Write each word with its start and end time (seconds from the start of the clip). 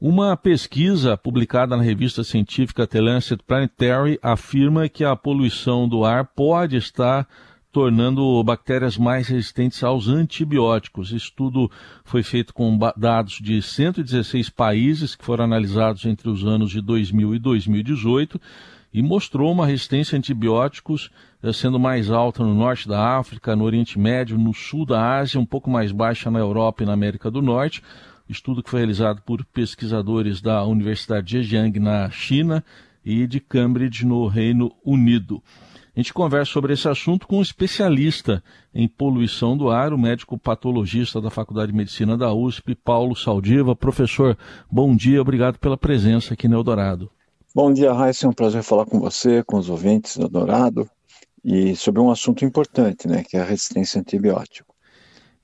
Uma 0.00 0.34
pesquisa 0.34 1.14
publicada 1.14 1.76
na 1.76 1.82
revista 1.82 2.24
científica 2.24 2.86
The 2.86 3.02
Lancet 3.02 3.42
Planetary 3.46 4.18
afirma 4.22 4.88
que 4.88 5.04
a 5.04 5.14
poluição 5.14 5.86
do 5.86 6.06
ar 6.06 6.24
pode 6.24 6.78
estar 6.78 7.28
tornando 7.70 8.42
bactérias 8.42 8.96
mais 8.96 9.28
resistentes 9.28 9.84
aos 9.84 10.08
antibióticos. 10.08 11.12
Estudo 11.12 11.70
foi 12.02 12.22
feito 12.22 12.54
com 12.54 12.78
dados 12.96 13.40
de 13.42 13.60
116 13.60 14.48
países 14.48 15.14
que 15.14 15.22
foram 15.22 15.44
analisados 15.44 16.06
entre 16.06 16.30
os 16.30 16.46
anos 16.46 16.70
de 16.70 16.80
2000 16.80 17.34
e 17.34 17.38
2018 17.38 18.40
e 18.94 19.02
mostrou 19.02 19.52
uma 19.52 19.66
resistência 19.66 20.16
a 20.16 20.18
antibióticos 20.18 21.10
eh, 21.42 21.52
sendo 21.52 21.78
mais 21.78 22.10
alta 22.10 22.42
no 22.42 22.54
norte 22.54 22.88
da 22.88 23.18
África, 23.18 23.54
no 23.54 23.64
Oriente 23.64 23.98
Médio, 23.98 24.38
no 24.38 24.54
sul 24.54 24.86
da 24.86 25.18
Ásia, 25.18 25.38
um 25.38 25.44
pouco 25.44 25.68
mais 25.68 25.92
baixa 25.92 26.30
na 26.30 26.38
Europa 26.38 26.82
e 26.82 26.86
na 26.86 26.94
América 26.94 27.30
do 27.30 27.42
Norte. 27.42 27.82
Estudo 28.30 28.62
que 28.62 28.70
foi 28.70 28.80
realizado 28.80 29.22
por 29.22 29.44
pesquisadores 29.44 30.40
da 30.40 30.64
Universidade 30.64 31.26
de 31.26 31.38
Zhejiang, 31.38 31.80
na 31.80 32.08
China, 32.10 32.64
e 33.04 33.26
de 33.26 33.40
Cambridge, 33.40 34.06
no 34.06 34.26
Reino 34.26 34.72
Unido. 34.84 35.42
A 35.94 36.00
gente 36.00 36.14
conversa 36.14 36.52
sobre 36.52 36.72
esse 36.72 36.88
assunto 36.88 37.26
com 37.26 37.38
um 37.38 37.42
especialista 37.42 38.42
em 38.72 38.86
poluição 38.86 39.56
do 39.56 39.68
ar, 39.68 39.92
o 39.92 39.98
médico 39.98 40.38
patologista 40.38 41.20
da 41.20 41.30
Faculdade 41.30 41.72
de 41.72 41.76
Medicina 41.76 42.16
da 42.16 42.32
USP, 42.32 42.74
Paulo 42.74 43.16
Saldiva. 43.16 43.74
Professor, 43.74 44.38
bom 44.70 44.94
dia, 44.94 45.20
obrigado 45.20 45.58
pela 45.58 45.76
presença 45.76 46.34
aqui 46.34 46.46
no 46.46 46.56
Eldorado. 46.56 47.10
Bom 47.52 47.72
dia, 47.72 47.92
Raíssa, 47.92 48.26
é 48.26 48.28
um 48.28 48.32
prazer 48.32 48.62
falar 48.62 48.86
com 48.86 49.00
você, 49.00 49.42
com 49.42 49.58
os 49.58 49.68
ouvintes 49.68 50.16
do 50.16 50.26
Eldorado, 50.26 50.88
e 51.44 51.74
sobre 51.74 52.00
um 52.00 52.10
assunto 52.10 52.44
importante, 52.44 53.08
né, 53.08 53.24
que 53.28 53.36
é 53.36 53.40
a 53.40 53.44
resistência 53.44 53.98
a 53.98 54.02
antibiótico. 54.02 54.69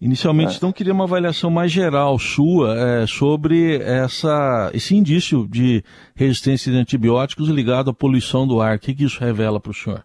Inicialmente, 0.01 0.53
é. 0.53 0.57
então, 0.57 0.73
queria 0.73 0.93
uma 0.93 1.05
avaliação 1.05 1.51
mais 1.51 1.73
geral 1.73 2.19
sua 2.19 2.77
é, 2.79 3.07
sobre 3.07 3.79
essa, 3.79 4.71
esse 4.75 4.95
indício 4.95 5.49
de 5.49 5.83
resistência 6.15 6.71
de 6.71 6.77
antibióticos 6.77 7.49
ligado 7.49 7.91
à 7.91 7.95
poluição 7.95 8.47
do 8.47 8.61
ar. 8.61 8.77
O 8.77 8.79
que, 8.79 8.95
que 8.95 9.05
isso 9.05 9.19
revela 9.21 9.59
para 9.59 9.71
o 9.71 9.75
senhor? 9.75 10.05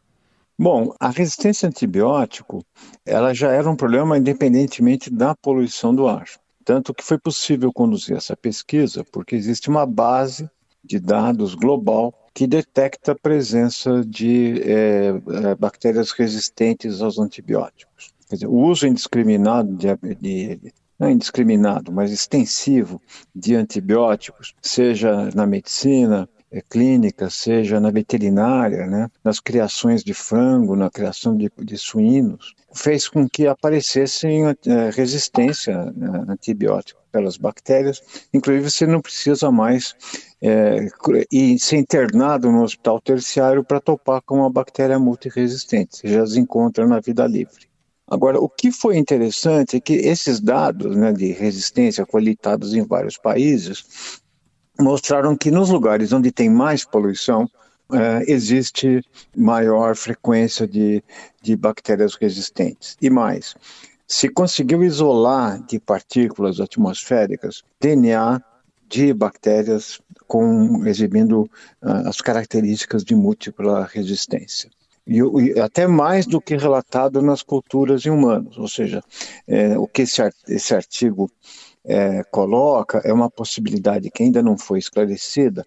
Bom, 0.58 0.94
a 1.00 1.10
resistência 1.10 1.68
a 1.68 1.70
antibiótico, 1.70 2.64
ela 3.06 3.34
já 3.34 3.52
era 3.52 3.70
um 3.70 3.76
problema 3.76 4.18
independentemente 4.18 5.10
da 5.10 5.36
poluição 5.36 5.94
do 5.94 6.08
ar. 6.08 6.26
Tanto 6.64 6.94
que 6.94 7.04
foi 7.04 7.18
possível 7.18 7.74
conduzir 7.74 8.16
essa 8.16 8.38
pesquisa 8.38 9.04
porque 9.12 9.36
existe 9.36 9.70
uma 9.70 9.86
base 9.86 10.50
de 10.84 11.00
dados 11.00 11.54
global 11.54 12.14
que 12.34 12.48
detecta 12.48 13.12
a 13.12 13.16
presença 13.16 14.06
de 14.06 14.62
é, 14.62 15.08
é 15.50 15.56
bactérias 15.56 16.12
resistentes 16.12 17.02
aos 17.02 17.20
antibióticos. 17.20 18.11
Dizer, 18.36 18.48
o 18.48 18.56
uso 18.56 18.88
indiscriminado 18.88 19.76
de, 19.76 19.88
de 20.16 20.74
não 21.00 21.10
indiscriminado, 21.10 21.92
mas 21.92 22.12
extensivo 22.12 23.02
de 23.34 23.56
antibióticos, 23.56 24.54
seja 24.62 25.30
na 25.34 25.48
medicina, 25.48 26.30
é, 26.52 26.62
clínica, 26.62 27.30
seja 27.30 27.80
na 27.80 27.90
veterinária, 27.90 28.86
né, 28.86 29.10
nas 29.24 29.40
criações 29.40 30.04
de 30.04 30.14
frango, 30.14 30.76
na 30.76 30.90
criação 30.92 31.36
de, 31.36 31.50
de 31.58 31.78
suínos, 31.78 32.54
fez 32.74 33.08
com 33.08 33.28
que 33.28 33.48
aparecessem 33.48 34.44
é, 34.46 34.56
resistência 34.94 35.86
né, 35.96 36.26
a 36.28 36.34
antibiótico 36.34 37.02
pelas 37.12 37.38
bactérias. 37.38 38.02
Inclusive, 38.34 38.70
você 38.70 38.86
não 38.86 39.02
precisa 39.02 39.50
mais 39.50 39.96
é, 40.42 40.88
ir, 41.32 41.58
ser 41.58 41.78
internado 41.78 42.52
no 42.52 42.64
hospital 42.64 43.00
terciário 43.02 43.64
para 43.64 43.80
topar 43.80 44.22
com 44.22 44.36
uma 44.36 44.50
bactéria 44.50 45.00
multiresistente. 45.00 45.98
Você 45.98 46.08
já 46.10 46.22
as 46.22 46.36
encontra 46.36 46.86
na 46.86 47.00
vida 47.00 47.26
livre. 47.26 47.71
Agora, 48.12 48.42
o 48.42 48.50
que 48.50 48.74
foi 48.74 48.98
interessante 48.98 49.78
é 49.78 49.80
que 49.80 49.94
esses 49.94 50.42
dados 50.42 50.98
né, 50.98 51.14
de 51.14 51.32
resistência 51.32 52.06
coletados 52.06 52.74
em 52.74 52.86
vários 52.86 53.18
países 53.18 54.22
mostraram 54.78 55.38
que 55.38 55.50
nos 55.50 55.70
lugares 55.70 56.12
onde 56.12 56.30
tem 56.30 56.50
mais 56.50 56.84
poluição, 56.84 57.50
é, 57.94 58.30
existe 58.30 59.02
maior 59.34 59.96
frequência 59.96 60.68
de, 60.68 61.02
de 61.42 61.56
bactérias 61.56 62.16
resistentes. 62.16 62.98
E 63.02 63.10
mais, 63.10 63.56
se 64.06 64.28
conseguiu 64.28 64.84
isolar 64.84 65.66
de 65.66 65.80
partículas 65.80 66.60
atmosféricas 66.60 67.64
DNA 67.80 68.42
de 68.90 69.14
bactérias 69.14 70.02
com 70.28 70.86
exibindo 70.86 71.44
uh, 71.82 72.10
as 72.10 72.20
características 72.20 73.06
de 73.06 73.16
múltipla 73.16 73.90
resistência. 73.90 74.70
E, 75.06 75.20
e, 75.20 75.60
até 75.60 75.88
mais 75.88 76.26
do 76.26 76.40
que 76.40 76.56
relatado 76.56 77.22
nas 77.22 77.42
culturas 77.42 78.06
em 78.06 78.10
humanos, 78.10 78.58
ou 78.58 78.68
seja, 78.68 79.04
é, 79.48 79.78
o 79.78 79.88
que 79.88 80.04
esse, 80.04 80.22
esse 80.48 80.76
artigo 80.76 81.30
é, 81.84 82.24
coloca 82.26 83.00
é 83.04 83.12
uma 83.12 83.30
possibilidade 83.30 84.12
que 84.12 84.24
ainda 84.24 84.42
não 84.42 84.58
foi 84.58 84.80
esclarecida. 84.80 85.66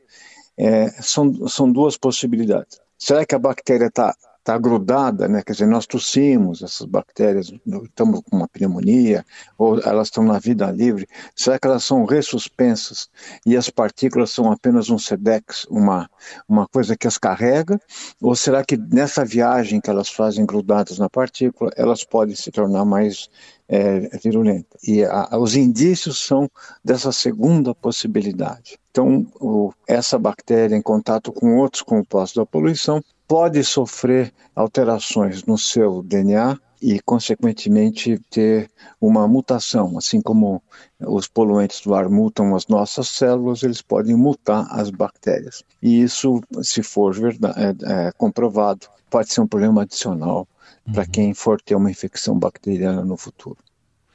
É, 0.56 0.88
são, 1.02 1.48
são 1.48 1.70
duas 1.70 1.96
possibilidades. 1.96 2.80
Será 2.96 3.26
que 3.26 3.34
a 3.34 3.38
bactéria 3.38 3.86
está 3.86 4.14
tá 4.44 4.58
grudada, 4.58 5.26
né? 5.26 5.42
Quer 5.42 5.52
dizer, 5.52 5.66
nós 5.66 5.86
tossimos 5.86 6.62
essas 6.62 6.86
bactérias, 6.86 7.50
estamos 7.84 8.20
com 8.20 8.36
uma 8.36 8.46
pneumonia, 8.46 9.24
ou 9.56 9.80
elas 9.80 10.08
estão 10.08 10.22
na 10.22 10.38
vida 10.38 10.70
livre. 10.70 11.08
Será 11.34 11.58
que 11.58 11.66
elas 11.66 11.82
são 11.82 12.04
ressuspensas 12.04 13.08
e 13.46 13.56
as 13.56 13.70
partículas 13.70 14.30
são 14.30 14.52
apenas 14.52 14.90
um 14.90 14.98
SEDEX, 14.98 15.66
uma, 15.70 16.10
uma 16.46 16.68
coisa 16.68 16.94
que 16.94 17.08
as 17.08 17.16
carrega? 17.16 17.80
Ou 18.20 18.36
será 18.36 18.62
que 18.62 18.76
nessa 18.76 19.24
viagem 19.24 19.80
que 19.80 19.88
elas 19.88 20.10
fazem 20.10 20.44
grudadas 20.44 20.98
na 20.98 21.08
partícula, 21.08 21.70
elas 21.74 22.04
podem 22.04 22.36
se 22.36 22.50
tornar 22.50 22.84
mais 22.84 23.30
é, 23.66 24.18
virulenta. 24.18 24.76
E 24.86 25.02
a, 25.04 25.38
os 25.38 25.56
indícios 25.56 26.18
são 26.18 26.50
dessa 26.84 27.10
segunda 27.12 27.74
possibilidade. 27.74 28.78
Então, 28.90 29.26
o, 29.40 29.72
essa 29.88 30.18
bactéria, 30.18 30.76
em 30.76 30.82
contato 30.82 31.32
com 31.32 31.56
outros 31.56 31.82
compostos 31.82 32.36
da 32.36 32.46
poluição, 32.46 33.02
pode 33.26 33.62
sofrer 33.64 34.32
alterações 34.54 35.44
no 35.44 35.58
seu 35.58 36.02
DNA 36.02 36.58
e, 36.80 37.00
consequentemente, 37.00 38.20
ter 38.30 38.70
uma 39.00 39.26
mutação. 39.26 39.96
Assim 39.96 40.20
como 40.20 40.62
os 41.00 41.26
poluentes 41.26 41.80
do 41.80 41.94
ar 41.94 42.10
mutam 42.10 42.54
as 42.54 42.66
nossas 42.66 43.08
células, 43.08 43.62
eles 43.62 43.80
podem 43.80 44.14
mutar 44.14 44.66
as 44.70 44.90
bactérias. 44.90 45.62
E 45.82 46.02
isso, 46.02 46.42
se 46.62 46.82
for 46.82 47.14
verdade, 47.14 47.58
é, 47.58 48.08
é, 48.08 48.12
comprovado, 48.12 48.86
pode 49.08 49.32
ser 49.32 49.40
um 49.40 49.46
problema 49.46 49.82
adicional 49.82 50.46
para 50.92 51.04
uhum. 51.04 51.10
quem 51.10 51.34
for 51.34 51.60
ter 51.60 51.74
uma 51.74 51.90
infecção 51.90 52.38
bacteriana 52.38 53.02
no 53.02 53.16
futuro. 53.16 53.56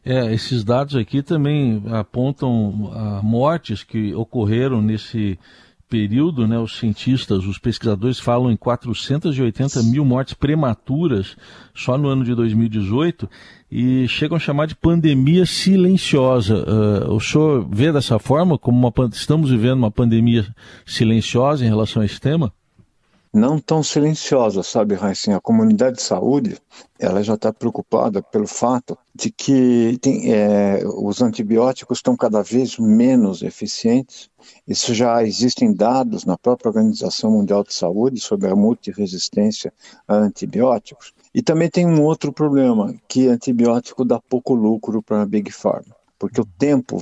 É, 0.06 0.32
esses 0.34 0.64
dados 0.64 0.96
aqui 0.96 1.22
também 1.22 1.84
apontam 1.92 2.92
a 2.94 3.22
mortes 3.22 3.84
que 3.84 4.14
ocorreram 4.14 4.82
nesse 4.82 5.38
período, 5.90 6.48
né, 6.48 6.58
os 6.60 6.78
cientistas, 6.78 7.46
os 7.46 7.58
pesquisadores 7.58 8.20
falam 8.20 8.52
em 8.52 8.56
480 8.56 9.82
mil 9.84 10.06
mortes 10.06 10.36
prematuras 10.36 11.36
só 11.74 11.98
no 11.98 12.08
ano 12.08 12.24
de 12.24 12.36
2018 12.36 13.28
e 13.72 14.08
chegam 14.08 14.38
a 14.38 14.40
chamar 14.40 14.68
de 14.68 14.76
pandemia 14.76 15.46
silenciosa. 15.46 16.64
Uh, 16.64 17.14
o 17.14 17.20
senhor 17.20 17.68
vê 17.70 17.92
dessa 17.92 18.20
forma 18.20 18.58
como 18.58 18.78
uma, 18.78 19.10
estamos 19.12 19.50
vivendo 19.50 19.80
uma 19.80 19.92
pandemia 19.92 20.48
silenciosa 20.86 21.66
em 21.66 21.70
relação 21.70 22.02
a 22.02 22.06
esse 22.06 22.20
tema? 22.20 22.54
Não 23.32 23.60
tão 23.60 23.84
silenciosa, 23.84 24.64
sabe, 24.64 24.96
Raíssa? 24.96 25.36
A 25.36 25.42
comunidade 25.42 25.98
de 25.98 26.02
saúde, 26.02 26.58
ela 26.98 27.24
já 27.24 27.36
está 27.36 27.54
preocupada 27.54 28.22
pelo 28.22 28.48
fato 28.48 28.98
de 29.14 29.32
que 29.32 29.98
tem, 30.02 30.34
é, 30.34 30.82
os 30.86 31.22
antibióticos 31.22 32.00
estão 32.00 32.16
cada 32.18 32.42
vez 32.42 32.78
menos 32.78 33.44
eficientes. 33.44 34.30
Isso 34.68 34.94
já 34.94 35.24
existem 35.24 35.74
dados 35.74 36.26
na 36.26 36.38
própria 36.38 36.70
Organização 36.70 37.32
Mundial 37.32 37.64
de 37.64 37.74
Saúde 37.74 38.20
sobre 38.20 38.50
a 38.50 38.56
multiresistência 38.56 39.72
a 40.08 40.16
antibióticos. 40.16 41.14
E 41.34 41.42
também 41.44 41.70
tem 41.70 41.86
um 41.86 42.02
outro 42.02 42.34
problema, 42.34 42.96
que 43.08 43.28
antibiótico 43.28 44.04
dá 44.04 44.20
pouco 44.20 44.56
lucro 44.56 45.04
para 45.04 45.22
a 45.22 45.26
Big 45.26 45.52
Pharma 45.52 46.00
porque 46.20 46.42
o 46.42 46.46
tempo 46.46 47.02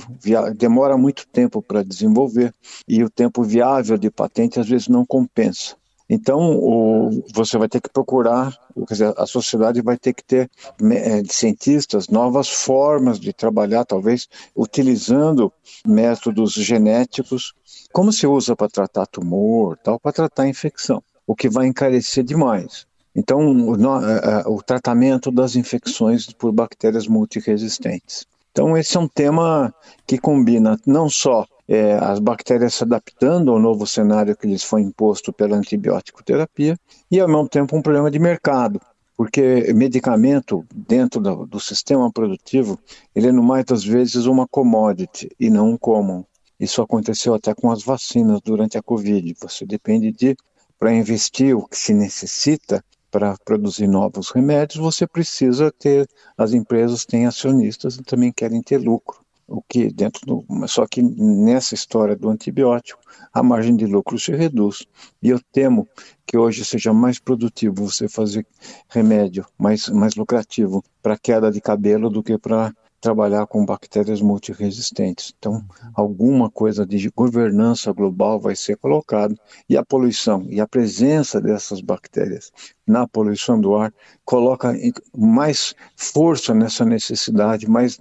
demora 0.56 0.96
muito 0.96 1.26
tempo 1.26 1.60
para 1.60 1.82
desenvolver 1.82 2.54
e 2.86 3.02
o 3.02 3.10
tempo 3.10 3.42
viável 3.42 3.98
de 3.98 4.08
patente 4.12 4.60
às 4.60 4.68
vezes 4.68 4.86
não 4.86 5.04
compensa. 5.04 5.76
Então, 6.08 6.56
o, 6.56 7.22
você 7.34 7.58
vai 7.58 7.68
ter 7.68 7.82
que 7.82 7.90
procurar, 7.90 8.56
quer 8.86 8.94
dizer, 8.94 9.14
a 9.16 9.26
sociedade 9.26 9.82
vai 9.82 9.98
ter 9.98 10.14
que 10.14 10.24
ter 10.24 10.50
é, 10.90 11.22
cientistas, 11.28 12.08
novas 12.08 12.48
formas 12.48 13.20
de 13.20 13.30
trabalhar, 13.32 13.84
talvez 13.84 14.26
utilizando 14.56 15.52
métodos 15.86 16.54
genéticos, 16.54 17.52
como 17.92 18.10
se 18.10 18.26
usa 18.26 18.56
para 18.56 18.68
tratar 18.68 19.06
tumor, 19.06 19.76
tal, 19.84 20.00
para 20.00 20.12
tratar 20.12 20.48
infecção, 20.48 21.02
o 21.26 21.34
que 21.34 21.48
vai 21.48 21.66
encarecer 21.66 22.24
demais. 22.24 22.86
Então, 23.14 23.40
o, 23.40 23.74
é, 23.74 24.42
é, 24.42 24.48
o 24.48 24.62
tratamento 24.62 25.30
das 25.30 25.56
infecções 25.56 26.32
por 26.32 26.52
bactérias 26.52 27.06
multiresistentes. 27.06 28.26
Então, 28.50 28.76
esse 28.76 28.96
é 28.96 29.00
um 29.00 29.08
tema 29.08 29.74
que 30.06 30.18
combina 30.18 30.78
não 30.86 31.10
só 31.10 31.46
é, 31.68 31.92
as 32.00 32.18
bactérias 32.18 32.74
se 32.74 32.82
adaptando 32.82 33.50
ao 33.50 33.60
novo 33.60 33.86
cenário 33.86 34.34
que 34.34 34.46
lhes 34.46 34.64
foi 34.64 34.80
imposto 34.80 35.32
pela 35.32 35.54
antibiótico 35.54 36.24
terapia 36.24 36.78
e, 37.10 37.20
ao 37.20 37.28
mesmo 37.28 37.46
tempo, 37.46 37.76
um 37.76 37.82
problema 37.82 38.10
de 38.10 38.18
mercado, 38.18 38.80
porque 39.14 39.70
medicamento 39.74 40.64
dentro 40.74 41.20
do, 41.20 41.44
do 41.44 41.60
sistema 41.60 42.10
produtivo, 42.10 42.78
ele 43.14 43.28
é, 43.28 43.32
no 43.32 43.42
mais 43.42 43.66
das 43.66 43.84
vezes, 43.84 44.24
uma 44.24 44.48
commodity 44.48 45.28
e 45.38 45.50
não 45.50 45.72
um 45.72 45.76
common. 45.76 46.24
Isso 46.58 46.80
aconteceu 46.80 47.34
até 47.34 47.54
com 47.54 47.70
as 47.70 47.82
vacinas 47.84 48.40
durante 48.40 48.78
a 48.78 48.82
Covid. 48.82 49.34
Você 49.40 49.66
depende 49.66 50.10
de, 50.10 50.34
para 50.78 50.92
investir 50.92 51.54
o 51.54 51.66
que 51.66 51.76
se 51.76 51.92
necessita 51.92 52.82
para 53.10 53.36
produzir 53.44 53.86
novos 53.86 54.30
remédios, 54.30 54.82
você 54.82 55.06
precisa 55.06 55.72
ter, 55.72 56.06
as 56.36 56.52
empresas 56.52 57.06
têm 57.06 57.26
acionistas 57.26 57.96
e 57.96 58.02
também 58.02 58.30
querem 58.30 58.62
ter 58.62 58.76
lucro 58.78 59.18
o 59.48 59.62
que 59.62 59.90
dentro 59.90 60.20
do, 60.26 60.68
só 60.68 60.86
que 60.86 61.02
nessa 61.02 61.74
história 61.74 62.14
do 62.14 62.28
antibiótico 62.28 63.00
a 63.32 63.42
margem 63.42 63.74
de 63.74 63.86
lucro 63.86 64.18
se 64.18 64.30
reduz. 64.32 64.86
E 65.22 65.30
eu 65.30 65.40
temo 65.50 65.88
que 66.26 66.36
hoje 66.36 66.64
seja 66.64 66.92
mais 66.92 67.18
produtivo 67.18 67.86
você 67.86 68.08
fazer 68.08 68.46
remédio 68.88 69.46
mais 69.58 69.88
mais 69.88 70.14
lucrativo 70.14 70.84
para 71.02 71.18
queda 71.18 71.50
de 71.50 71.60
cabelo 71.60 72.10
do 72.10 72.22
que 72.22 72.36
para 72.36 72.74
trabalhar 73.00 73.46
com 73.46 73.64
bactérias 73.64 74.20
multiresistentes. 74.20 75.32
Então, 75.38 75.64
alguma 75.94 76.50
coisa 76.50 76.84
de 76.84 77.10
governança 77.10 77.92
global 77.92 78.40
vai 78.40 78.56
ser 78.56 78.76
colocado 78.76 79.34
e 79.68 79.76
a 79.76 79.84
poluição 79.84 80.46
e 80.48 80.60
a 80.60 80.66
presença 80.66 81.40
dessas 81.40 81.80
bactérias 81.80 82.50
na 82.86 83.06
poluição 83.06 83.60
do 83.60 83.76
ar 83.76 83.92
coloca 84.24 84.74
mais 85.16 85.74
força 85.94 86.54
nessa 86.54 86.84
necessidade, 86.84 87.68
mais 87.68 87.98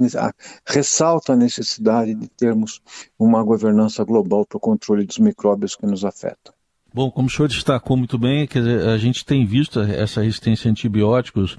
ressalta 0.65 1.33
a 1.33 1.35
necessidade 1.35 2.15
de 2.15 2.27
termos 2.29 2.81
uma 3.19 3.43
governança 3.43 4.03
global 4.03 4.45
para 4.45 4.57
o 4.57 4.61
controle 4.61 5.05
dos 5.05 5.19
micróbios 5.19 5.75
que 5.75 5.85
nos 5.85 6.05
afetam. 6.05 6.53
Bom, 6.93 7.11
como 7.11 7.27
o 7.27 7.29
senhor 7.29 7.47
destacou 7.47 7.97
muito 7.97 8.17
bem, 8.17 8.47
a 8.91 8.97
gente 8.97 9.25
tem 9.25 9.45
visto 9.45 9.79
essa 9.79 10.21
resistência 10.21 10.69
a 10.69 10.71
antibióticos 10.71 11.57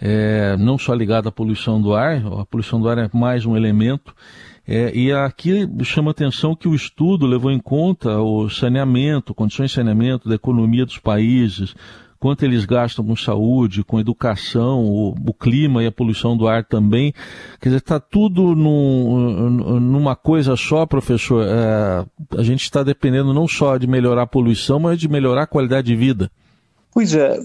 é, 0.00 0.56
não 0.56 0.78
só 0.78 0.94
ligada 0.94 1.28
à 1.28 1.32
poluição 1.32 1.80
do 1.80 1.94
ar, 1.94 2.24
a 2.40 2.46
poluição 2.46 2.80
do 2.80 2.88
ar 2.88 2.98
é 2.98 3.10
mais 3.12 3.44
um 3.44 3.56
elemento, 3.56 4.14
é, 4.66 4.94
e 4.94 5.12
aqui 5.12 5.68
chama 5.82 6.12
atenção 6.12 6.54
que 6.54 6.68
o 6.68 6.74
estudo 6.74 7.26
levou 7.26 7.50
em 7.50 7.58
conta 7.58 8.20
o 8.20 8.48
saneamento, 8.48 9.34
condições 9.34 9.70
de 9.70 9.76
saneamento 9.76 10.28
da 10.28 10.36
economia 10.36 10.86
dos 10.86 10.98
países, 10.98 11.74
quanto 12.20 12.44
eles 12.44 12.66
gastam 12.66 13.04
com 13.04 13.16
saúde, 13.16 13.82
com 13.82 13.98
educação, 13.98 14.84
o, 14.84 15.14
o 15.26 15.34
clima 15.34 15.82
e 15.82 15.86
a 15.86 15.92
poluição 15.92 16.36
do 16.36 16.46
ar 16.46 16.64
também. 16.64 17.12
Quer 17.58 17.70
dizer, 17.70 17.78
está 17.78 17.98
tudo 17.98 18.54
num, 18.54 19.80
numa 19.80 20.14
coisa 20.14 20.54
só, 20.54 20.84
professor. 20.84 21.44
É, 21.48 22.04
a 22.38 22.42
gente 22.42 22.62
está 22.62 22.82
dependendo 22.82 23.32
não 23.32 23.48
só 23.48 23.78
de 23.78 23.86
melhorar 23.86 24.22
a 24.22 24.26
poluição, 24.26 24.78
mas 24.78 25.00
de 25.00 25.08
melhorar 25.08 25.44
a 25.44 25.46
qualidade 25.46 25.86
de 25.86 25.96
vida. 25.96 26.30
Pois 26.92 27.14
é, 27.14 27.38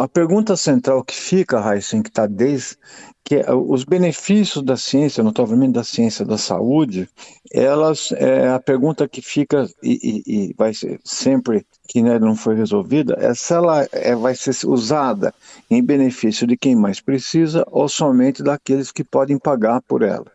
a 0.00 0.08
pergunta 0.08 0.56
central 0.56 1.04
que 1.04 1.14
fica, 1.14 1.58
Heisen, 1.58 2.02
que 2.02 2.08
está 2.08 2.26
desde 2.26 2.76
que 3.24 3.36
é, 3.36 3.52
os 3.52 3.84
benefícios 3.84 4.62
da 4.62 4.76
ciência, 4.76 5.24
notavelmente 5.24 5.72
da 5.72 5.82
ciência 5.82 6.24
da 6.26 6.36
saúde, 6.36 7.08
elas 7.50 8.12
é 8.12 8.48
a 8.48 8.60
pergunta 8.60 9.08
que 9.08 9.22
fica 9.22 9.66
e, 9.82 10.22
e, 10.26 10.48
e 10.50 10.54
vai 10.56 10.74
ser 10.74 11.00
sempre 11.02 11.66
que 11.88 12.02
né, 12.02 12.18
não 12.18 12.36
foi 12.36 12.54
resolvida, 12.54 13.16
é 13.18 13.32
se 13.34 13.54
ela 13.54 13.88
é, 13.92 14.14
vai 14.14 14.34
ser 14.34 14.54
usada 14.66 15.34
em 15.70 15.82
benefício 15.82 16.46
de 16.46 16.56
quem 16.56 16.76
mais 16.76 17.00
precisa 17.00 17.64
ou 17.70 17.88
somente 17.88 18.42
daqueles 18.42 18.92
que 18.92 19.02
podem 19.02 19.38
pagar 19.38 19.80
por 19.82 20.02
ela. 20.02 20.26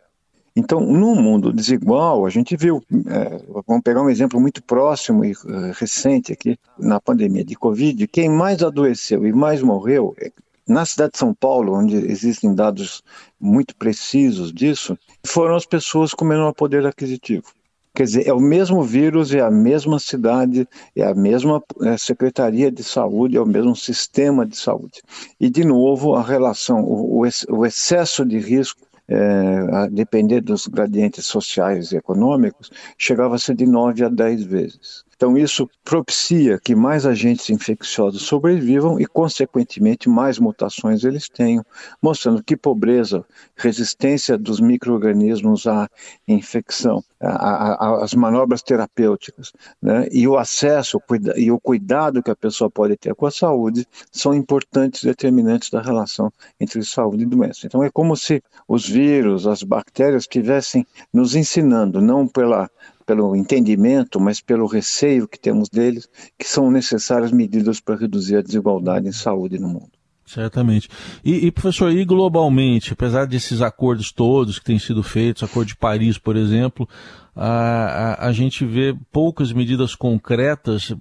Então, 0.54 0.80
num 0.80 1.14
mundo 1.14 1.52
desigual, 1.52 2.26
a 2.26 2.30
gente 2.30 2.56
viu, 2.56 2.82
é, 3.06 3.40
vamos 3.66 3.82
pegar 3.82 4.02
um 4.02 4.10
exemplo 4.10 4.40
muito 4.40 4.62
próximo 4.62 5.24
e 5.24 5.32
uh, 5.32 5.72
recente 5.74 6.32
aqui, 6.32 6.58
na 6.78 7.00
pandemia 7.00 7.44
de 7.44 7.54
Covid, 7.54 8.06
quem 8.08 8.28
mais 8.28 8.62
adoeceu 8.62 9.26
e 9.26 9.32
mais 9.32 9.62
morreu, 9.62 10.14
é, 10.18 10.32
na 10.66 10.84
cidade 10.84 11.12
de 11.12 11.18
São 11.18 11.34
Paulo, 11.34 11.74
onde 11.74 11.96
existem 11.96 12.54
dados 12.54 13.02
muito 13.40 13.74
precisos 13.76 14.52
disso, 14.52 14.98
foram 15.24 15.56
as 15.56 15.66
pessoas 15.66 16.14
com 16.14 16.24
menor 16.24 16.52
poder 16.52 16.86
aquisitivo. 16.86 17.44
Quer 17.92 18.04
dizer, 18.04 18.28
é 18.28 18.32
o 18.32 18.40
mesmo 18.40 18.82
vírus, 18.84 19.34
é 19.34 19.40
a 19.40 19.50
mesma 19.50 19.98
cidade, 19.98 20.66
é 20.94 21.02
a 21.02 21.14
mesma 21.14 21.62
é, 21.82 21.96
Secretaria 21.96 22.70
de 22.70 22.84
Saúde, 22.84 23.36
é 23.36 23.40
o 23.40 23.46
mesmo 23.46 23.74
sistema 23.74 24.46
de 24.46 24.56
saúde. 24.56 25.02
E, 25.40 25.50
de 25.50 25.64
novo, 25.64 26.14
a 26.14 26.22
relação, 26.22 26.84
o, 26.84 27.26
o 27.48 27.66
excesso 27.66 28.24
de 28.24 28.38
risco 28.38 28.86
é, 29.10 29.76
a 29.76 29.86
depender 29.88 30.40
dos 30.40 30.66
gradientes 30.66 31.26
sociais 31.26 31.92
e 31.92 31.96
econômicos, 31.96 32.70
chegava 32.96 33.34
a 33.34 33.38
ser 33.38 33.56
de 33.56 33.66
9 33.66 34.04
a 34.04 34.08
10 34.08 34.44
vezes. 34.44 35.04
Então, 35.20 35.36
isso 35.36 35.68
propicia 35.84 36.58
que 36.58 36.74
mais 36.74 37.04
agentes 37.04 37.50
infecciosos 37.50 38.22
sobrevivam 38.22 38.98
e, 38.98 39.04
consequentemente, 39.04 40.08
mais 40.08 40.38
mutações 40.38 41.04
eles 41.04 41.28
tenham, 41.28 41.62
mostrando 42.00 42.42
que 42.42 42.56
pobreza, 42.56 43.22
resistência 43.54 44.38
dos 44.38 44.60
micro-organismos 44.60 45.66
à 45.66 45.90
infecção, 46.26 47.04
as 47.20 48.14
manobras 48.14 48.62
terapêuticas 48.62 49.52
né, 49.82 50.08
e 50.10 50.26
o 50.26 50.38
acesso 50.38 50.98
e 51.36 51.52
o 51.52 51.60
cuidado 51.60 52.22
que 52.22 52.30
a 52.30 52.36
pessoa 52.36 52.70
pode 52.70 52.96
ter 52.96 53.14
com 53.14 53.26
a 53.26 53.30
saúde 53.30 53.86
são 54.10 54.32
importantes 54.32 55.04
determinantes 55.04 55.68
da 55.68 55.82
relação 55.82 56.32
entre 56.58 56.82
saúde 56.82 57.24
e 57.24 57.26
doença. 57.26 57.66
Então, 57.66 57.84
é 57.84 57.90
como 57.90 58.16
se 58.16 58.42
os 58.66 58.88
vírus, 58.88 59.46
as 59.46 59.62
bactérias 59.62 60.22
estivessem 60.22 60.86
nos 61.12 61.34
ensinando, 61.34 62.00
não 62.00 62.26
pela 62.26 62.70
pelo 63.10 63.34
entendimento, 63.34 64.20
mas 64.20 64.40
pelo 64.40 64.68
receio 64.68 65.26
que 65.26 65.36
temos 65.36 65.68
deles, 65.68 66.08
que 66.38 66.46
são 66.46 66.70
necessárias 66.70 67.32
medidas 67.32 67.80
para 67.80 67.96
reduzir 67.96 68.36
a 68.36 68.40
desigualdade 68.40 69.08
em 69.08 69.12
saúde 69.12 69.58
no 69.58 69.66
mundo. 69.66 69.90
Certamente. 70.24 70.88
E, 71.24 71.46
e, 71.46 71.50
professor, 71.50 71.90
e 71.90 72.04
globalmente, 72.04 72.92
apesar 72.92 73.26
desses 73.26 73.62
acordos 73.62 74.12
todos 74.12 74.60
que 74.60 74.64
têm 74.64 74.78
sido 74.78 75.02
feitos, 75.02 75.42
acordo 75.42 75.66
de 75.66 75.76
Paris, 75.76 76.18
por 76.18 76.36
exemplo, 76.36 76.88
a, 77.34 77.48
a, 77.48 78.28
a, 78.28 78.32
gente 78.32 78.64
vê 78.64 78.96
poucas 79.10 79.52
medidas 79.52 79.96
concretas, 79.96 80.94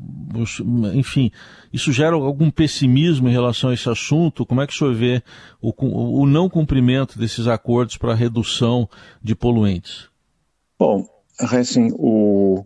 enfim, 0.96 1.30
isso 1.72 1.94
gera 1.94 2.16
algum 2.16 2.50
pessimismo 2.50 3.30
em 3.30 3.32
relação 3.32 3.70
a 3.70 3.76
esse 3.76 3.88
assunto? 3.88 4.48
Como 4.48 4.62
é 4.62 4.66
que 4.66 4.74
o 4.74 4.76
senhor 4.76 4.96
vê 4.96 5.22
o, 5.62 6.24
o 6.24 6.26
não 6.26 6.50
cumprimento 6.50 7.20
desses 7.20 7.46
acordos 7.46 7.98
para 7.98 8.14
a 8.14 8.16
redução 8.16 8.90
de 9.22 9.36
poluentes? 9.36 10.10
Bom, 10.80 11.06
assim, 11.40 11.90
o... 11.94 12.66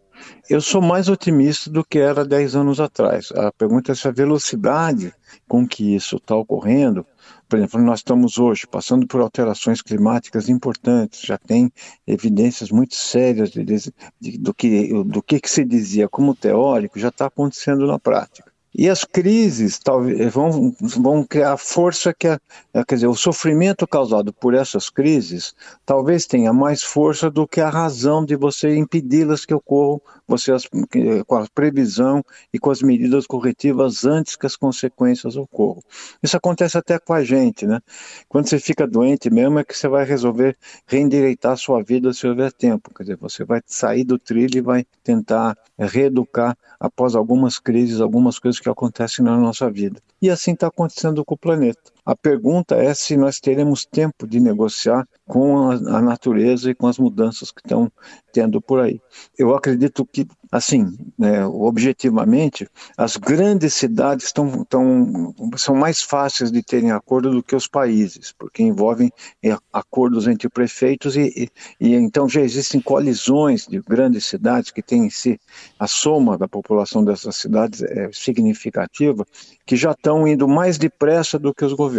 eu 0.49 0.59
sou 0.61 0.81
mais 0.81 1.09
otimista 1.09 1.69
do 1.69 1.83
que 1.83 1.99
era 1.99 2.25
10 2.25 2.55
anos 2.55 2.79
atrás. 2.79 3.31
A 3.31 3.51
pergunta 3.51 3.91
é 3.91 3.95
se 3.95 4.07
a 4.07 4.11
velocidade 4.11 5.13
com 5.47 5.67
que 5.67 5.95
isso 5.95 6.17
está 6.17 6.35
ocorrendo, 6.35 7.05
por 7.47 7.57
exemplo, 7.57 7.81
nós 7.81 7.99
estamos 7.99 8.37
hoje 8.37 8.65
passando 8.65 9.05
por 9.05 9.21
alterações 9.21 9.81
climáticas 9.81 10.49
importantes, 10.49 11.21
já 11.21 11.37
tem 11.37 11.71
evidências 12.07 12.71
muito 12.71 12.95
sérias 12.95 13.51
de, 13.51 13.63
de, 13.63 14.37
do, 14.39 14.53
que, 14.53 15.03
do 15.03 15.21
que, 15.21 15.39
que 15.39 15.49
se 15.49 15.63
dizia 15.63 16.09
como 16.09 16.35
teórico, 16.35 16.99
já 16.99 17.09
está 17.09 17.27
acontecendo 17.27 17.85
na 17.85 17.99
prática. 17.99 18.52
E 18.75 18.89
as 18.89 19.03
crises 19.03 19.77
talvez 19.77 20.33
vão, 20.33 20.75
vão 20.81 21.23
criar 21.23 21.57
força 21.57 22.13
que, 22.13 22.27
a, 22.27 22.39
quer 22.87 22.95
dizer, 22.95 23.07
o 23.07 23.15
sofrimento 23.15 23.87
causado 23.87 24.33
por 24.33 24.55
essas 24.55 24.89
crises 24.89 25.53
talvez 25.85 26.25
tenha 26.25 26.51
mais 26.51 26.81
força 26.81 27.29
do 27.29 27.47
que 27.47 27.61
a 27.61 27.69
razão 27.69 28.25
de 28.25 28.35
você 28.35 28.75
impedi-las 28.75 29.45
que 29.45 29.53
ocorram, 29.53 30.01
você 30.27 30.51
as, 30.51 30.67
com 31.27 31.35
a 31.35 31.47
previsão 31.53 32.23
e 32.51 32.57
com 32.57 32.71
as 32.71 32.81
medidas 32.81 33.27
corretivas 33.27 34.05
antes 34.05 34.35
que 34.35 34.47
as 34.47 34.55
consequências 34.55 35.35
ocorram. 35.35 35.83
Isso 36.21 36.35
acontece 36.35 36.75
até 36.77 36.97
com 36.97 37.13
a 37.13 37.23
gente, 37.23 37.67
né? 37.67 37.79
Quando 38.27 38.49
você 38.49 38.59
fica 38.59 38.87
doente 38.87 39.29
mesmo 39.29 39.59
é 39.59 39.63
que 39.63 39.77
você 39.77 39.87
vai 39.87 40.03
resolver 40.03 40.57
reendireitar 40.87 41.51
a 41.51 41.57
sua 41.57 41.83
vida 41.83 42.11
se 42.11 42.27
houver 42.27 42.51
tempo, 42.51 42.91
quer 42.93 43.03
dizer, 43.03 43.17
você 43.17 43.43
vai 43.43 43.61
sair 43.67 44.03
do 44.03 44.17
trilho 44.17 44.57
e 44.57 44.61
vai 44.61 44.85
tentar 45.03 45.55
reeducar 45.77 46.57
após 46.79 47.15
algumas 47.15 47.59
crises, 47.59 48.01
algumas 48.01 48.39
coisas 48.39 48.62
que 48.63 48.69
acontecem 48.69 49.23
na 49.23 49.37
nossa 49.37 49.69
vida. 49.69 50.01
E 50.21 50.29
assim 50.29 50.53
está 50.53 50.67
acontecendo 50.67 51.23
com 51.23 51.35
o 51.35 51.37
planeta. 51.37 51.91
A 52.05 52.17
pergunta 52.17 52.75
é 52.75 52.93
se 52.93 53.15
nós 53.15 53.39
teremos 53.39 53.85
tempo 53.85 54.27
de 54.27 54.37
negociar 54.39 55.07
com 55.25 55.71
a, 55.71 56.01
natureza 56.01 56.69
e 56.69 56.75
com 56.75 56.85
as 56.85 56.99
mudanças 56.99 57.49
que 57.49 57.61
estão 57.61 57.89
tendo 58.33 58.59
por 58.59 58.81
aí. 58.81 58.99
Eu 59.37 59.55
acredito 59.55 60.05
que, 60.05 60.27
assim, 60.51 60.97
né, 61.17 61.45
objetivamente, 61.45 62.67
as 62.97 63.15
grandes 63.15 63.73
cidades 63.73 64.25
estão, 64.25 64.65
tão, 64.65 65.33
são 65.55 65.75
mais 65.75 66.01
fáceis 66.01 66.51
de 66.51 66.61
terem 66.61 66.91
acordo 66.91 67.31
do 67.31 67.41
que 67.41 67.55
os 67.55 67.67
países, 67.67 68.33
porque 68.37 68.61
envolvem 68.61 69.09
é, 69.41 69.55
acordos 69.71 70.27
entre 70.27 70.49
prefeitos 70.49 71.15
e, 71.15 71.31
e, 71.37 71.49
e 71.79 71.95
então 71.95 72.27
já 72.27 72.41
existem 72.41 72.81
coalizões 72.81 73.65
de 73.65 73.79
grandes 73.79 74.25
cidades 74.25 74.71
que 74.71 74.81
têm 74.81 75.05
em 75.05 75.09
si 75.09 75.39
a 75.79 75.87
soma 75.87 76.37
da 76.37 76.49
população 76.49 77.05
dessas 77.05 77.37
cidades 77.37 77.81
é 77.81 78.09
significativa, 78.11 79.25
que 79.65 79.77
já 79.77 79.91
estão 79.91 80.27
indo 80.27 80.47
mais 80.47 80.77
depressa 80.77 81.39
do 81.39 81.53
que 81.53 81.63
os 81.63 81.71
governos 81.71 81.92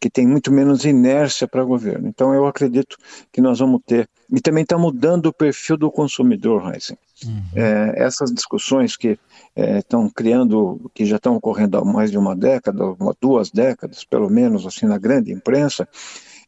que 0.00 0.08
tem 0.08 0.26
muito 0.26 0.52
menos 0.52 0.84
inércia 0.84 1.48
para 1.48 1.64
governo. 1.64 2.08
Então 2.08 2.32
eu 2.32 2.46
acredito 2.46 2.96
que 3.32 3.40
nós 3.40 3.58
vamos 3.58 3.80
ter 3.86 4.08
e 4.30 4.40
também 4.40 4.62
está 4.62 4.76
mudando 4.76 5.26
o 5.26 5.32
perfil 5.32 5.76
do 5.76 5.90
consumidor, 5.90 6.72
Heisen. 6.72 6.98
Uhum. 7.24 7.42
É, 7.54 7.94
essas 7.96 8.32
discussões 8.32 8.96
que 8.96 9.18
estão 9.56 10.06
é, 10.06 10.10
criando, 10.14 10.90
que 10.94 11.06
já 11.06 11.16
estão 11.16 11.34
ocorrendo 11.34 11.78
há 11.78 11.84
mais 11.84 12.10
de 12.10 12.18
uma 12.18 12.36
década, 12.36 12.94
uma, 13.00 13.16
duas 13.20 13.50
décadas, 13.50 14.04
pelo 14.04 14.28
menos 14.28 14.66
assim 14.66 14.86
na 14.86 14.98
grande 14.98 15.32
imprensa, 15.32 15.88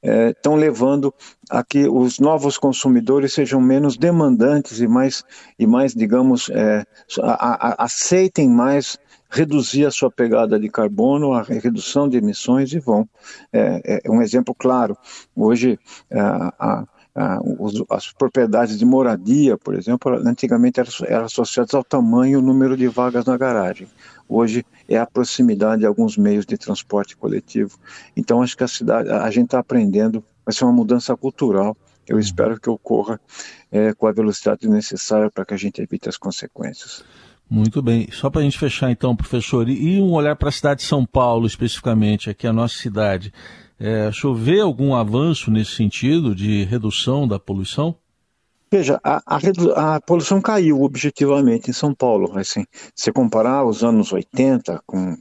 estão 0.02 0.56
é, 0.56 0.60
levando 0.60 1.12
a 1.50 1.64
que 1.64 1.88
os 1.88 2.18
novos 2.18 2.58
consumidores 2.58 3.32
sejam 3.32 3.60
menos 3.60 3.96
demandantes 3.96 4.80
e 4.80 4.86
mais, 4.86 5.24
e 5.58 5.66
mais 5.66 5.94
digamos, 5.94 6.50
é, 6.50 6.84
a, 7.22 7.82
a, 7.82 7.84
aceitem 7.84 8.48
mais 8.48 8.98
reduzir 9.30 9.86
a 9.86 9.90
sua 9.90 10.10
pegada 10.10 10.58
de 10.58 10.68
carbono, 10.68 11.32
a 11.32 11.42
redução 11.42 12.08
de 12.08 12.16
emissões 12.16 12.72
e 12.72 12.80
vão. 12.80 13.08
É, 13.52 14.02
é 14.04 14.10
um 14.10 14.20
exemplo 14.20 14.54
claro. 14.54 14.96
Hoje, 15.34 15.78
a, 16.12 16.84
a, 17.14 17.40
os, 17.58 17.82
as 17.90 18.12
propriedades 18.12 18.78
de 18.78 18.84
moradia, 18.84 19.56
por 19.56 19.74
exemplo, 19.74 20.12
antigamente 20.26 20.80
eram, 20.80 20.90
eram 21.06 21.24
associadas 21.26 21.74
ao 21.74 21.84
tamanho 21.84 22.32
e 22.32 22.36
o 22.36 22.42
número 22.42 22.76
de 22.76 22.88
vagas 22.88 23.24
na 23.24 23.36
garagem. 23.36 23.88
Hoje 24.28 24.64
é 24.88 24.96
a 24.96 25.06
proximidade 25.06 25.80
de 25.80 25.86
alguns 25.86 26.16
meios 26.16 26.46
de 26.46 26.56
transporte 26.56 27.16
coletivo. 27.16 27.78
Então, 28.16 28.42
acho 28.42 28.56
que 28.56 28.64
a 28.64 28.68
cidade, 28.68 29.10
a 29.10 29.30
gente 29.30 29.46
está 29.46 29.58
aprendendo, 29.58 30.24
vai 30.44 30.54
ser 30.54 30.64
uma 30.64 30.72
mudança 30.72 31.16
cultural. 31.16 31.76
Eu 32.06 32.18
espero 32.18 32.58
que 32.58 32.68
ocorra 32.68 33.20
é, 33.70 33.92
com 33.92 34.06
a 34.06 34.12
velocidade 34.12 34.68
necessária 34.68 35.30
para 35.30 35.44
que 35.44 35.54
a 35.54 35.56
gente 35.56 35.80
evite 35.80 36.08
as 36.08 36.16
consequências. 36.16 37.04
Muito 37.50 37.82
bem. 37.82 38.06
Só 38.12 38.30
para 38.30 38.42
a 38.42 38.44
gente 38.44 38.56
fechar 38.56 38.92
então, 38.92 39.16
professor, 39.16 39.68
e 39.68 40.00
um 40.00 40.12
olhar 40.12 40.36
para 40.36 40.50
a 40.50 40.52
cidade 40.52 40.82
de 40.82 40.86
São 40.86 41.04
Paulo 41.04 41.48
especificamente, 41.48 42.30
aqui 42.30 42.46
a 42.46 42.52
nossa 42.52 42.78
cidade. 42.78 43.32
É, 43.76 44.12
chover 44.12 44.60
algum 44.60 44.94
avanço 44.94 45.50
nesse 45.50 45.72
sentido 45.72 46.32
de 46.32 46.62
redução 46.64 47.26
da 47.26 47.40
poluição? 47.40 47.96
Veja, 48.70 49.00
a, 49.02 49.20
a, 49.26 49.96
a, 49.96 50.00
poluição 50.00 50.40
caiu 50.40 50.82
objetivamente 50.82 51.70
em 51.70 51.72
São 51.72 51.92
Paulo. 51.92 52.38
Assim, 52.38 52.64
se 52.94 53.10
comparar 53.10 53.64
os 53.64 53.82
anos 53.82 54.12
80 54.12 54.80
com, 54.86 55.16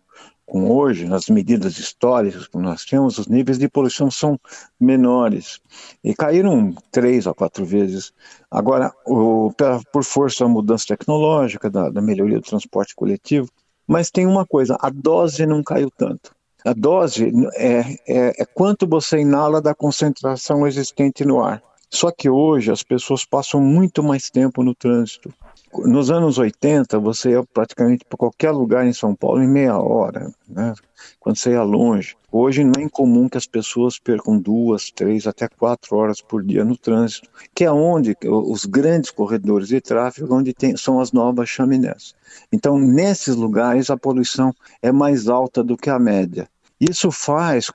com 0.49 0.69
hoje, 0.71 1.05
nas 1.05 1.27
medidas 1.27 1.77
históricas 1.77 2.47
que 2.47 2.57
nós 2.57 2.83
temos, 2.83 3.17
os 3.17 3.27
níveis 3.27 3.59
de 3.59 3.69
poluição 3.69 4.09
são 4.09 4.39
menores 4.79 5.61
e 6.03 6.13
caíram 6.13 6.73
três 6.91 7.27
a 7.27 7.33
quatro 7.33 7.63
vezes. 7.63 8.11
Agora, 8.49 8.91
o, 9.05 9.53
por 9.93 10.03
força 10.03 10.43
da 10.43 10.49
mudança 10.49 10.87
tecnológica, 10.87 11.69
da, 11.69 11.89
da 11.89 12.01
melhoria 12.01 12.39
do 12.39 12.45
transporte 12.45 12.95
coletivo, 12.95 13.47
mas 13.87 14.09
tem 14.09 14.25
uma 14.25 14.45
coisa: 14.45 14.77
a 14.81 14.89
dose 14.89 15.45
não 15.45 15.63
caiu 15.63 15.89
tanto. 15.89 16.35
A 16.65 16.73
dose 16.73 17.31
é, 17.55 17.79
é, 18.07 18.41
é 18.41 18.45
quanto 18.45 18.87
você 18.87 19.19
inala 19.19 19.61
da 19.61 19.73
concentração 19.73 20.67
existente 20.67 21.23
no 21.23 21.41
ar. 21.41 21.63
Só 21.89 22.11
que 22.11 22.29
hoje 22.29 22.71
as 22.71 22.83
pessoas 22.83 23.25
passam 23.25 23.61
muito 23.61 24.03
mais 24.03 24.29
tempo 24.29 24.61
no 24.63 24.75
trânsito. 24.75 25.33
Nos 25.71 26.09
anos 26.09 26.37
80, 26.37 26.97
você 26.99 27.31
ia 27.31 27.43
praticamente 27.43 28.03
para 28.03 28.17
qualquer 28.17 28.51
lugar 28.51 28.85
em 28.87 28.93
São 28.93 29.15
Paulo 29.15 29.43
em 29.43 29.47
meia 29.47 29.77
hora, 29.77 30.31
né? 30.47 30.73
quando 31.19 31.37
você 31.37 31.51
ia 31.51 31.61
longe. 31.61 32.15
Hoje 32.31 32.63
não 32.63 32.73
é 32.77 32.83
incomum 32.83 33.29
que 33.29 33.37
as 33.37 33.45
pessoas 33.45 33.99
percam 33.99 34.37
duas, 34.37 34.89
três, 34.91 35.27
até 35.27 35.47
quatro 35.47 35.95
horas 35.95 36.21
por 36.21 36.43
dia 36.43 36.65
no 36.65 36.75
trânsito, 36.75 37.29
que 37.53 37.63
é 37.63 37.71
onde 37.71 38.15
os 38.25 38.65
grandes 38.65 39.11
corredores 39.11 39.67
de 39.67 39.79
tráfego, 39.79 40.35
onde 40.35 40.53
tem, 40.53 40.75
são 40.75 40.99
as 40.99 41.11
novas 41.11 41.49
chaminés. 41.49 42.15
Então, 42.51 42.79
nesses 42.79 43.35
lugares, 43.35 43.89
a 43.89 43.97
poluição 43.97 44.53
é 44.81 44.91
mais 44.91 45.27
alta 45.27 45.63
do 45.63 45.77
que 45.77 45.89
a 45.89 45.99
média. 45.99 46.49
Isso 46.79 47.11
faz 47.11 47.71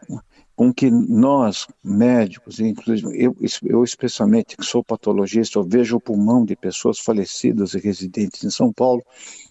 com 0.56 0.72
que 0.72 0.90
nós, 0.90 1.66
médicos, 1.82 2.60
inclusive 2.60 3.08
eu, 3.20 3.36
eu 3.64 3.82
especialmente, 3.82 4.56
que 4.56 4.64
sou 4.64 4.84
patologista, 4.84 5.58
eu 5.58 5.64
vejo 5.64 5.96
o 5.96 6.00
pulmão 6.00 6.44
de 6.44 6.54
pessoas 6.54 6.98
falecidas 6.98 7.74
e 7.74 7.78
residentes 7.78 8.44
em 8.44 8.50
São 8.50 8.72
Paulo, 8.72 9.02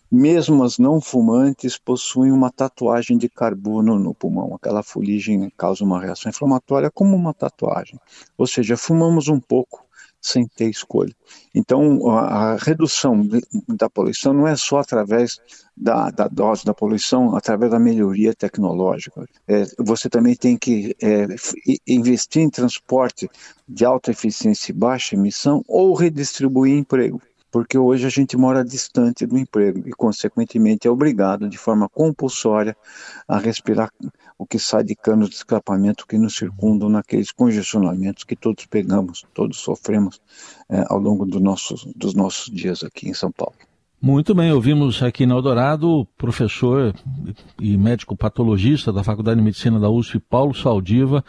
mesmo 0.09 0.63
as 0.63 0.77
não 0.77 1.01
fumantes 1.01 1.77
possuem 1.77 2.31
uma 2.31 2.51
tatuagem 2.51 3.17
de 3.17 3.27
carbono 3.27 3.97
no 3.97 4.13
pulmão. 4.13 4.53
Aquela 4.53 4.83
fuligem 4.83 5.51
causa 5.57 5.83
uma 5.83 5.99
reação 5.99 6.29
inflamatória 6.29 6.91
como 6.91 7.15
uma 7.15 7.33
tatuagem. 7.33 7.99
Ou 8.37 8.45
seja, 8.45 8.77
fumamos 8.77 9.27
um 9.27 9.39
pouco 9.39 9.83
sem 10.23 10.47
ter 10.47 10.69
escolha. 10.69 11.13
Então, 11.53 12.09
a, 12.09 12.55
redução 12.55 13.27
da 13.67 13.89
poluição 13.89 14.33
não 14.33 14.47
é 14.47 14.55
só 14.55 14.79
através 14.79 15.37
da, 15.75 16.09
da, 16.09 16.29
dose 16.29 16.63
da 16.63 16.73
poluição, 16.73 17.35
através 17.35 17.71
da 17.71 17.79
melhoria 17.79 18.33
tecnológica. 18.33 19.27
É, 19.47 19.65
você 19.77 20.09
também 20.09 20.35
tem 20.35 20.57
que 20.57 20.95
é, 21.01 21.27
investir 21.85 22.41
em 22.41 22.49
transporte 22.49 23.29
de 23.67 23.83
alta 23.83 24.11
eficiência 24.11 24.71
e 24.71 24.75
baixa 24.75 25.15
emissão 25.15 25.61
ou 25.67 25.93
redistribuir 25.93 26.73
emprego 26.73 27.21
porque 27.53 27.77
hoje 27.77 28.07
a 28.07 28.09
gente 28.09 28.35
mora 28.35 28.65
distante 28.65 29.27
do 29.27 29.37
emprego 29.37 29.87
e, 29.87 29.91
consequentemente, 29.91 30.87
é 30.87 30.91
obrigado, 30.91 31.47
de 31.47 31.55
forma 31.55 31.87
compulsória, 31.87 32.75
a 33.27 33.37
respirar 33.37 33.91
o 34.37 34.45
que 34.45 34.59
sai 34.59 34.83
de 34.83 34.95
canos 34.95 35.29
de 35.29 35.35
escapamento 35.35 36.05
que 36.07 36.17
nos 36.17 36.35
circundam 36.35 36.89
naqueles 36.89 37.31
congestionamentos 37.31 38.23
que 38.23 38.35
todos 38.35 38.65
pegamos, 38.65 39.25
todos 39.33 39.57
sofremos 39.57 40.21
é, 40.69 40.83
ao 40.89 40.99
longo 40.99 41.25
do 41.25 41.39
nosso, 41.39 41.75
dos 41.95 42.13
nossos 42.13 42.53
dias 42.53 42.83
aqui 42.83 43.09
em 43.09 43.13
São 43.13 43.31
Paulo. 43.31 43.55
Muito 44.01 44.35
bem, 44.35 44.51
ouvimos 44.51 45.01
aqui 45.01 45.25
na 45.25 45.33
Eldorado 45.33 46.05
professor 46.17 46.93
e 47.57 47.77
médico 47.77 48.17
patologista 48.17 48.91
da 48.91 49.01
Faculdade 49.01 49.37
de 49.37 49.43
Medicina 49.45 49.79
da 49.79 49.89
USP, 49.89 50.19
Paulo 50.19 50.53
Saldiva, 50.53 51.23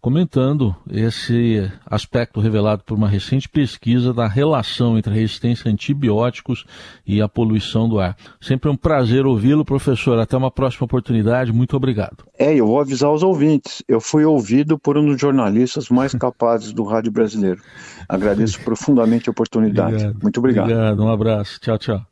comentando 0.00 0.74
esse 0.90 1.70
aspecto 1.86 2.40
revelado 2.40 2.82
por 2.84 2.96
uma 2.96 3.08
recente 3.08 3.48
pesquisa 3.48 4.12
da 4.12 4.26
relação 4.26 4.96
entre 4.96 5.12
a 5.12 5.14
resistência 5.14 5.68
a 5.68 5.72
antibióticos 5.72 6.64
e 7.06 7.20
a 7.20 7.28
poluição 7.28 7.88
do 7.88 7.98
ar. 7.98 8.16
Sempre 8.40 8.68
é 8.68 8.72
um 8.72 8.76
prazer 8.76 9.26
ouvi-lo, 9.26 9.64
professor. 9.64 10.18
Até 10.18 10.36
uma 10.36 10.50
próxima 10.50 10.84
oportunidade. 10.84 11.52
Muito 11.52 11.76
obrigado. 11.76 12.24
É, 12.38 12.54
eu 12.54 12.66
vou 12.66 12.80
avisar 12.80 13.12
os 13.12 13.22
ouvintes. 13.22 13.82
Eu 13.88 14.00
fui 14.00 14.24
ouvido 14.24 14.78
por 14.78 14.96
um 14.96 15.06
dos 15.06 15.20
jornalistas 15.20 15.88
mais 15.88 16.14
capazes 16.16 16.72
do 16.72 16.84
rádio 16.84 17.12
brasileiro. 17.12 17.60
Agradeço 18.08 18.60
profundamente 18.60 19.28
a 19.28 19.32
oportunidade. 19.32 19.94
Obrigado. 19.94 20.22
Muito 20.22 20.38
obrigado. 20.38 20.64
Obrigado. 20.64 21.02
Um 21.02 21.08
abraço. 21.08 21.60
Tchau, 21.60 21.78
tchau. 21.78 22.08